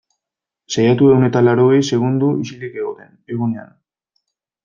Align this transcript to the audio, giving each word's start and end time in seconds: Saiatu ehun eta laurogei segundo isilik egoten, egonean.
Saiatu 0.75 1.09
ehun 1.15 1.25
eta 1.27 1.43
laurogei 1.43 1.81
segundo 1.91 2.31
isilik 2.45 2.79
egoten, 2.85 3.11
egonean. 3.35 3.71